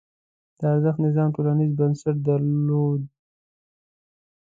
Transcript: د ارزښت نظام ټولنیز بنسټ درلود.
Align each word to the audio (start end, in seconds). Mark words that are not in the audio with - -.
د 0.59 0.61
ارزښت 0.73 0.99
نظام 1.05 1.29
ټولنیز 1.35 1.71
بنسټ 1.79 2.15
درلود. 2.27 3.01